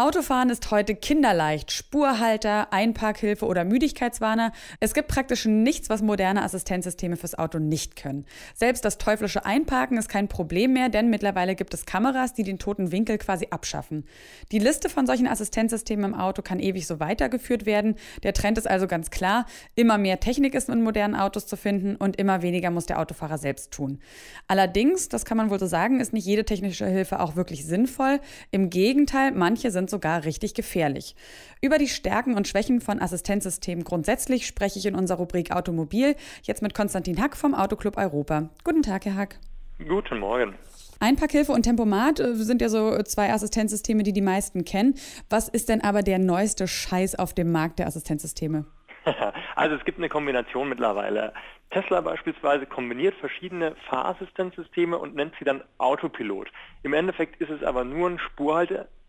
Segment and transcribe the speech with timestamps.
[0.00, 1.72] Autofahren ist heute kinderleicht.
[1.72, 4.52] Spurhalter, Einparkhilfe oder Müdigkeitswarner.
[4.80, 8.24] Es gibt praktisch nichts, was moderne Assistenzsysteme fürs Auto nicht können.
[8.54, 12.58] Selbst das teuflische Einparken ist kein Problem mehr, denn mittlerweile gibt es Kameras, die den
[12.58, 14.06] toten Winkel quasi abschaffen.
[14.52, 17.96] Die Liste von solchen Assistenzsystemen im Auto kann ewig so weitergeführt werden.
[18.22, 19.44] Der Trend ist also ganz klar.
[19.74, 23.36] Immer mehr Technik ist in modernen Autos zu finden und immer weniger muss der Autofahrer
[23.36, 24.00] selbst tun.
[24.48, 28.18] Allerdings, das kann man wohl so sagen, ist nicht jede technische Hilfe auch wirklich sinnvoll.
[28.50, 31.14] Im Gegenteil, manche sind sind sogar richtig gefährlich.
[31.60, 36.62] Über die Stärken und Schwächen von Assistenzsystemen grundsätzlich spreche ich in unserer Rubrik Automobil jetzt
[36.62, 38.48] mit Konstantin Hack vom Autoclub Europa.
[38.64, 39.38] Guten Tag, Herr Hack.
[39.86, 40.54] Guten Morgen.
[41.00, 44.94] Einparkhilfe und Tempomat äh, sind ja so zwei Assistenzsysteme, die die meisten kennen.
[45.30, 48.66] Was ist denn aber der neueste Scheiß auf dem Markt der Assistenzsysteme?
[49.56, 51.34] Also es gibt eine Kombination mittlerweile.
[51.70, 56.48] Tesla beispielsweise kombiniert verschiedene Fahrassistenzsysteme und nennt sie dann Autopilot.
[56.82, 58.18] Im Endeffekt ist es aber nur ein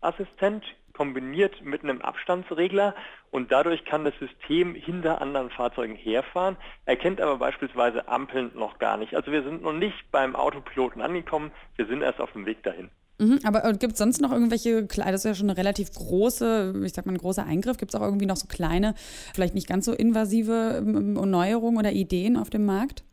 [0.02, 2.94] Spurhalteassistent kombiniert mit einem Abstandsregler
[3.30, 8.98] und dadurch kann das System hinter anderen Fahrzeugen herfahren, erkennt aber beispielsweise Ampeln noch gar
[8.98, 9.14] nicht.
[9.14, 12.90] Also wir sind noch nicht beim Autopiloten angekommen, wir sind erst auf dem Weg dahin.
[13.18, 16.82] Mhm, aber äh, gibt es sonst noch irgendwelche, das ist ja schon eine relativ große,
[16.84, 18.94] ich sag mal, ein großer Eingriff, gibt es auch irgendwie noch so kleine,
[19.34, 23.04] vielleicht nicht ganz so invasive ähm, Neuerungen oder Ideen auf dem Markt?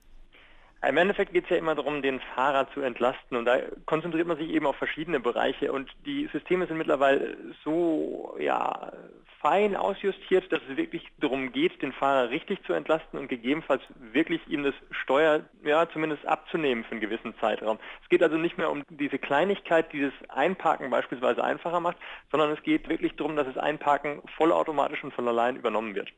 [0.87, 4.37] Im Endeffekt geht es ja immer darum, den Fahrer zu entlasten und da konzentriert man
[4.37, 7.35] sich eben auf verschiedene Bereiche und die Systeme sind mittlerweile
[7.65, 8.93] so ja,
[9.41, 14.41] fein ausjustiert, dass es wirklich darum geht, den Fahrer richtig zu entlasten und gegebenenfalls wirklich
[14.47, 17.77] ihm das Steuer ja, zumindest abzunehmen für einen gewissen Zeitraum.
[18.03, 21.97] Es geht also nicht mehr um diese Kleinigkeit, die das Einparken beispielsweise einfacher macht,
[22.31, 26.09] sondern es geht wirklich darum, dass das Einparken vollautomatisch und von allein übernommen wird.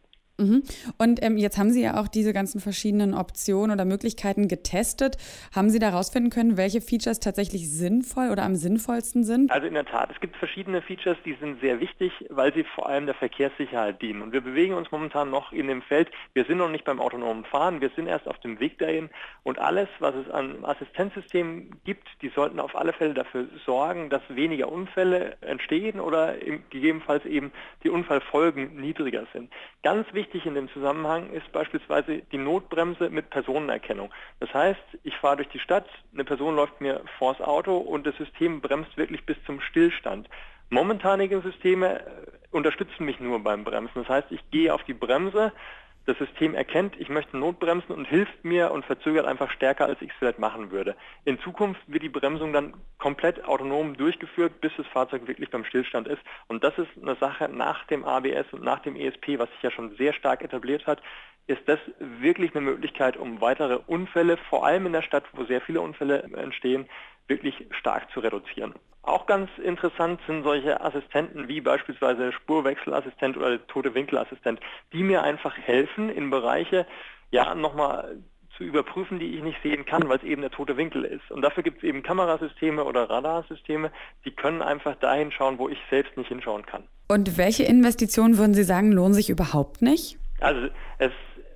[0.41, 0.63] Mhm.
[0.97, 5.17] Und ähm, jetzt haben Sie ja auch diese ganzen verschiedenen Optionen oder Möglichkeiten getestet.
[5.55, 9.51] Haben Sie da herausfinden können, welche Features tatsächlich sinnvoll oder am sinnvollsten sind?
[9.51, 12.89] Also in der Tat, es gibt verschiedene Features, die sind sehr wichtig, weil sie vor
[12.89, 14.21] allem der Verkehrssicherheit dienen.
[14.21, 17.45] Und wir bewegen uns momentan noch in dem Feld, wir sind noch nicht beim autonomen
[17.45, 19.09] Fahren, wir sind erst auf dem Weg dahin.
[19.43, 24.21] Und alles, was es an Assistenzsystemen gibt, die sollten auf alle Fälle dafür sorgen, dass
[24.29, 26.35] weniger Unfälle entstehen oder
[26.69, 27.51] gegebenenfalls eben
[27.83, 29.51] die Unfallfolgen niedriger sind.
[29.83, 34.13] Ganz wichtig wichtig in dem Zusammenhang ist beispielsweise die Notbremse mit Personenerkennung.
[34.39, 38.15] Das heißt, ich fahre durch die Stadt, eine Person läuft mir vors Auto und das
[38.15, 40.29] System bremst wirklich bis zum Stillstand.
[40.69, 42.05] Momentanige Systeme äh,
[42.51, 43.91] unterstützen mich nur beim Bremsen.
[43.95, 45.51] Das heißt, ich gehe auf die Bremse,
[46.05, 50.09] das System erkennt, ich möchte Notbremsen und hilft mir und verzögert einfach stärker, als ich
[50.09, 50.95] es vielleicht machen würde.
[51.25, 56.07] In Zukunft wird die Bremsung dann komplett autonom durchgeführt, bis das Fahrzeug wirklich beim Stillstand
[56.07, 56.21] ist.
[56.47, 59.71] Und das ist eine Sache nach dem ABS und nach dem ESP, was sich ja
[59.71, 61.01] schon sehr stark etabliert hat,
[61.47, 65.61] ist das wirklich eine Möglichkeit, um weitere Unfälle, vor allem in der Stadt, wo sehr
[65.61, 66.87] viele Unfälle entstehen,
[67.31, 68.73] wirklich stark zu reduzieren.
[69.03, 74.59] Auch ganz interessant sind solche Assistenten wie beispielsweise Spurwechselassistent oder tote Winkelassistent,
[74.93, 76.85] die mir einfach helfen, in Bereiche
[77.31, 78.17] ja nochmal
[78.57, 81.31] zu überprüfen, die ich nicht sehen kann, weil es eben der tote Winkel ist.
[81.31, 83.91] Und dafür gibt es eben Kamerasysteme oder Radarsysteme,
[84.25, 86.83] die können einfach dahin schauen, wo ich selbst nicht hinschauen kann.
[87.07, 90.19] Und welche Investitionen würden Sie sagen, lohnen sich überhaupt nicht?
[90.41, 90.67] Also
[90.99, 91.11] es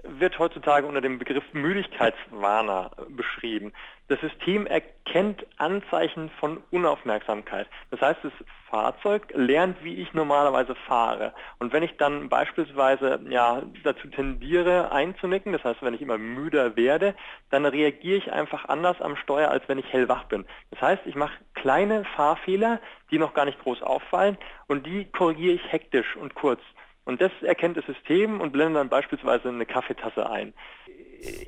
[0.07, 3.73] wird heutzutage unter dem Begriff Müdigkeitswarner beschrieben.
[4.07, 7.67] Das System erkennt Anzeichen von Unaufmerksamkeit.
[7.89, 8.31] Das heißt, das
[8.69, 11.33] Fahrzeug lernt, wie ich normalerweise fahre.
[11.57, 16.75] Und wenn ich dann beispielsweise ja, dazu tendiere, einzunicken, das heißt, wenn ich immer müder
[16.75, 17.15] werde,
[17.49, 20.45] dann reagiere ich einfach anders am Steuer, als wenn ich hellwach bin.
[20.69, 22.79] Das heißt, ich mache kleine Fahrfehler,
[23.09, 24.37] die noch gar nicht groß auffallen
[24.67, 26.61] und die korrigiere ich hektisch und kurz.
[27.05, 30.53] Und das erkennt das System und blendet dann beispielsweise eine Kaffeetasse ein.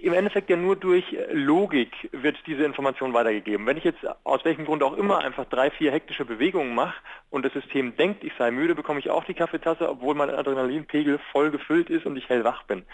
[0.01, 3.65] Im Endeffekt ja nur durch Logik wird diese Information weitergegeben.
[3.65, 6.95] Wenn ich jetzt aus welchem Grund auch immer einfach drei, vier hektische Bewegungen mache
[7.29, 11.19] und das System denkt, ich sei müde, bekomme ich auch die Kaffeetasse, obwohl mein Adrenalinpegel
[11.31, 12.85] voll gefüllt ist und ich hellwach bin.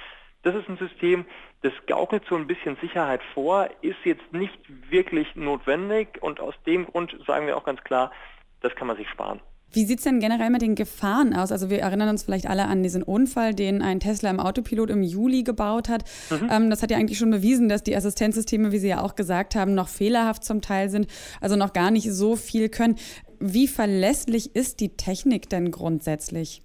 [0.44, 1.26] Das ist ein System,
[1.62, 6.86] das gaukelt so ein bisschen Sicherheit vor, ist jetzt nicht wirklich notwendig und aus dem
[6.86, 8.12] Grund sagen wir auch ganz klar,
[8.62, 9.40] das kann man sich sparen.
[9.74, 11.52] Wie sieht es denn generell mit den Gefahren aus?
[11.52, 15.02] Also wir erinnern uns vielleicht alle an diesen Unfall, den ein Tesla im Autopilot im
[15.02, 16.04] Juli gebaut hat.
[16.30, 16.50] Mhm.
[16.52, 19.56] Ähm, das hat ja eigentlich schon bewiesen, dass die Assistenzsysteme, wie Sie ja auch gesagt
[19.56, 21.08] haben, noch fehlerhaft zum Teil sind,
[21.42, 22.96] also noch gar nicht so viel können.
[23.40, 26.62] Wie verlässlich ist die Technik denn grundsätzlich?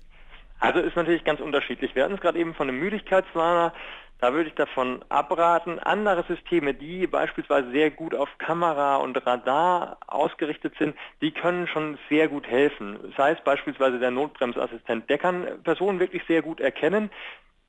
[0.61, 1.95] Also ist natürlich ganz unterschiedlich.
[1.95, 3.73] Wir hatten es gerade eben von einem Müdigkeitswarner.
[4.21, 9.99] Da würde ich davon abraten, andere Systeme, die beispielsweise sehr gut auf Kamera und Radar
[10.09, 12.99] ausgerichtet sind, die können schon sehr gut helfen.
[13.17, 17.11] Sei es beispielsweise der Notbremsassistent, der kann Personen wirklich sehr gut erkennen.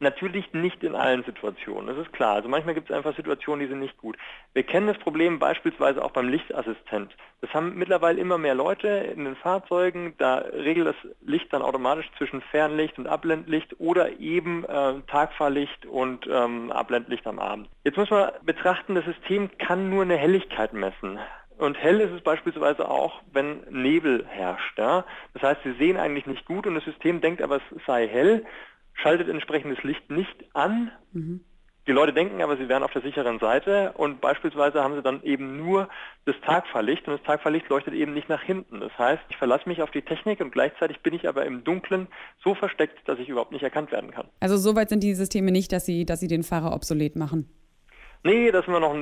[0.01, 2.35] Natürlich nicht in allen Situationen, das ist klar.
[2.35, 4.17] Also manchmal gibt es einfach Situationen, die sind nicht gut.
[4.53, 7.13] Wir kennen das Problem beispielsweise auch beim Lichtassistent.
[7.41, 10.13] Das haben mittlerweile immer mehr Leute in den Fahrzeugen.
[10.17, 16.25] Da regelt das Licht dann automatisch zwischen Fernlicht und Abblendlicht oder eben äh, Tagfahrlicht und
[16.27, 17.67] ähm, Abblendlicht am Abend.
[17.83, 21.19] Jetzt muss man betrachten, das System kann nur eine Helligkeit messen.
[21.57, 24.77] Und hell ist es beispielsweise auch, wenn Nebel herrscht.
[24.77, 25.03] Ja?
[25.33, 28.45] Das heißt, Sie sehen eigentlich nicht gut und das System denkt aber, es sei hell
[29.01, 30.91] schaltet entsprechendes Licht nicht an.
[31.11, 31.41] Mhm.
[31.87, 35.23] Die Leute denken aber, sie wären auf der sicheren Seite und beispielsweise haben sie dann
[35.23, 35.89] eben nur
[36.25, 38.79] das Tagfahrlicht und das Tagfahrlicht leuchtet eben nicht nach hinten.
[38.79, 42.07] Das heißt, ich verlasse mich auf die Technik und gleichzeitig bin ich aber im Dunkeln
[42.43, 44.27] so versteckt, dass ich überhaupt nicht erkannt werden kann.
[44.39, 47.49] Also soweit sind die Systeme nicht, dass sie, dass sie den Fahrer obsolet machen.
[48.21, 48.95] Nee, da sind wir noch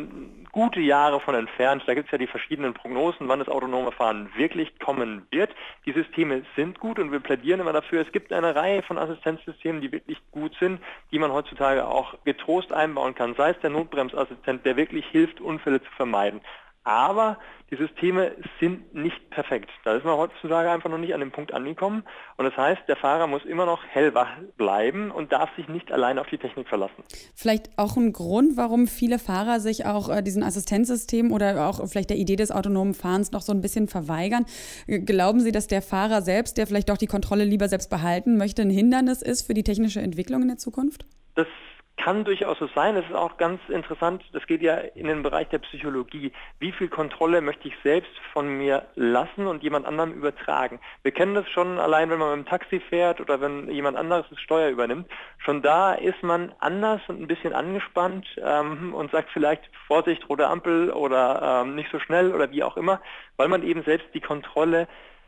[0.52, 1.82] gute Jahre von entfernt.
[1.88, 5.50] Da gibt es ja die verschiedenen Prognosen, wann das autonome Fahren wirklich kommen wird.
[5.88, 8.02] Die Systeme sind gut und wir plädieren immer dafür.
[8.02, 10.80] Es gibt eine Reihe von Assistenzsystemen, die wirklich gut sind,
[11.12, 13.34] die man heutzutage auch getrost einbauen kann.
[13.34, 16.42] Sei es der Notbremsassistent, der wirklich hilft, Unfälle zu vermeiden
[16.88, 17.38] aber
[17.70, 18.32] die Systeme
[18.62, 19.70] sind nicht perfekt.
[19.84, 22.04] Da ist man heutzutage einfach noch nicht an dem Punkt angekommen.
[22.38, 26.18] Und das heißt, der Fahrer muss immer noch hellwach bleiben und darf sich nicht allein
[26.18, 27.04] auf die Technik verlassen.
[27.36, 32.10] Vielleicht auch ein Grund, warum viele Fahrer sich auch äh, diesen Assistenzsystemen oder auch vielleicht
[32.10, 34.46] der Idee des autonomen Fahrens noch so ein bisschen verweigern.
[34.88, 38.62] Glauben Sie, dass der Fahrer selbst, der vielleicht doch die Kontrolle lieber selbst behalten möchte,
[38.62, 41.06] ein Hindernis ist für die technische Entwicklung in der Zukunft?
[41.36, 41.48] Das
[41.98, 42.96] kann durchaus so sein.
[42.96, 44.24] Das ist auch ganz interessant.
[44.32, 46.32] Das geht ja in den Bereich der Psychologie.
[46.60, 50.80] Wie viel Kontrolle möchte ich selbst von mir lassen und jemand anderem übertragen?
[51.04, 54.26] Wir kennen das schon allein, wenn man mit dem Taxi fährt oder wenn jemand anderes
[54.30, 55.08] das Steuer übernimmt.
[55.40, 60.48] Schon da ist man anders und ein bisschen angespannt ähm, und sagt vielleicht Vorsicht, rote
[60.48, 63.02] Ampel oder ähm, nicht so schnell oder wie auch immer,
[63.38, 64.88] weil man eben selbst die Kontrolle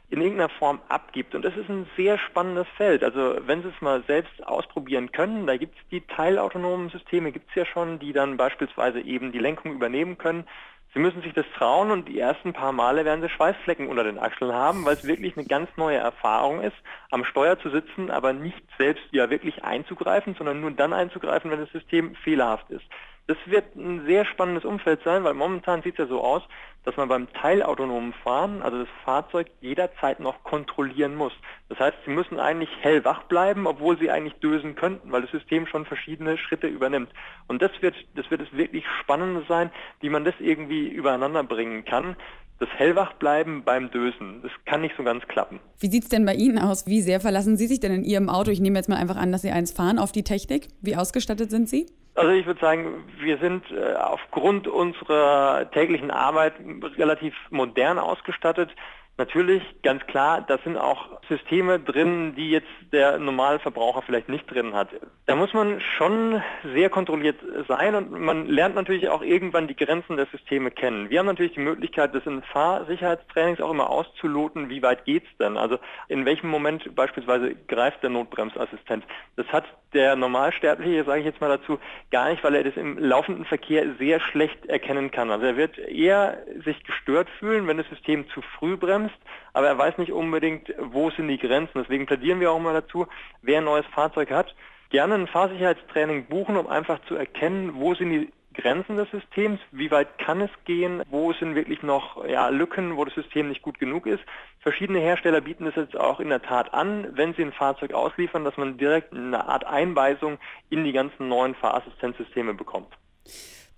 [0.10, 1.36] in irgendeiner Form abgibt.
[1.36, 3.04] Und das ist ein sehr spannendes Feld.
[3.04, 7.50] Also wenn Sie es mal selbst ausprobieren können, da gibt es die teilautonomen Systeme, gibt
[7.50, 10.46] es ja schon, die dann beispielsweise eben die Lenkung übernehmen können.
[10.94, 14.18] Sie müssen sich das trauen und die ersten paar Male werden Sie Schweißflecken unter den
[14.18, 16.76] Achseln haben, weil es wirklich eine ganz neue Erfahrung ist,
[17.12, 21.60] am Steuer zu sitzen, aber nicht selbst ja wirklich einzugreifen, sondern nur dann einzugreifen, wenn
[21.60, 22.86] das System fehlerhaft ist.
[23.30, 26.42] Das wird ein sehr spannendes Umfeld sein, weil momentan sieht es ja so aus,
[26.84, 31.34] dass man beim teilautonomen Fahren, also das Fahrzeug, jederzeit noch kontrollieren muss.
[31.68, 35.68] Das heißt, Sie müssen eigentlich hellwach bleiben, obwohl Sie eigentlich dösen könnten, weil das System
[35.68, 37.12] schon verschiedene Schritte übernimmt.
[37.48, 41.86] Und das wird, das wird es wirklich Spannendes sein, wie man das irgendwie übereinander bringen
[41.86, 42.16] kann
[42.60, 45.60] das Hellwachbleiben beim Dösen, das kann nicht so ganz klappen.
[45.80, 46.88] Wie sieht es denn bei Ihnen aus?
[46.88, 48.52] Wie sehr verlassen Sie sich denn in Ihrem Auto?
[48.52, 50.68] Ich nehme jetzt mal einfach an, dass Sie eins fahren auf die Technik.
[50.82, 51.88] Wie ausgestattet sind Sie?
[52.16, 56.54] Also ich würde sagen, wir sind äh, aufgrund unserer täglichen Arbeit
[56.98, 58.72] relativ modern ausgestattet.
[59.20, 64.74] Natürlich, ganz klar, da sind auch Systeme drin, die jetzt der Normalverbraucher vielleicht nicht drin
[64.74, 64.88] hat.
[65.26, 66.42] Da muss man schon
[66.74, 67.36] sehr kontrolliert
[67.68, 71.10] sein und man lernt natürlich auch irgendwann die Grenzen der Systeme kennen.
[71.10, 75.58] Wir haben natürlich die Möglichkeit, das in Fahrsicherheitstrainings auch immer auszuloten, wie weit geht's denn?
[75.58, 79.04] Also in welchem Moment beispielsweise greift der Notbremsassistent.
[79.36, 81.80] Das hat der Normalsterbliche, sage ich jetzt mal dazu,
[82.12, 85.32] gar nicht, weil er das im laufenden Verkehr sehr schlecht erkennen kann.
[85.32, 89.18] Also er wird eher sich gestört fühlen, wenn das System zu früh bremst bremst,
[89.54, 91.82] aber er weiß nicht unbedingt, wo sind die Grenzen.
[91.82, 93.08] Deswegen plädieren wir auch immer dazu,
[93.42, 94.56] wer ein neues Fahrzeug hat,
[94.90, 99.92] gerne ein Fahrsicherheitstraining buchen, um einfach zu erkennen, wo sind die Grenzen des Systems, wie
[99.92, 103.80] weit kann es gehen, wo sind wirklich noch ja, Lücken, wo das System nicht gut
[103.80, 104.24] genug ist.
[104.60, 108.44] Verschiedene Hersteller bieten es jetzt auch in der Tat an, wenn sie ein Fahrzeug ausliefern,
[108.44, 110.40] dass man direkt eine Art Einweisung
[110.70, 112.98] in die ganzen neuen Fahrassistenzsysteme bekommt.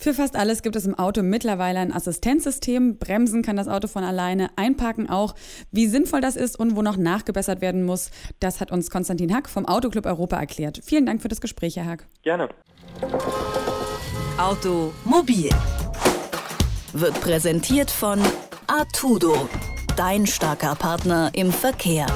[0.02, 2.98] Für fast alles gibt es im Auto mittlerweile ein Assistenzsystem.
[2.98, 5.36] Bremsen kann das Auto von alleine, einparken auch.
[5.72, 9.48] Wie sinnvoll das ist und wo noch nachgebessert werden muss, das hat uns Konstantin Hack
[9.48, 10.82] vom Autoclub Europa erklärt.
[10.84, 12.08] Vielen Dank für das Gespräch, Herr Hack.
[12.24, 12.50] Gerne.
[14.40, 15.52] Automobil
[16.94, 18.20] wird präsentiert von
[18.66, 19.48] Artudo,
[19.96, 22.08] dein starker Partner im Verkehr.